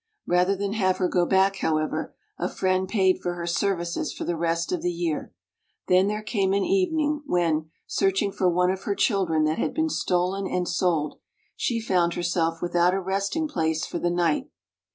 [0.25, 4.35] Rather than have her go back, however, a friend paid for her services for the
[4.35, 5.31] rest of the year.
[5.89, 9.89] Then there came an evening when, searching for one of her children that had been
[9.89, 11.19] stolen and sold,
[11.55, 14.49] she found herself without a resting place for the night.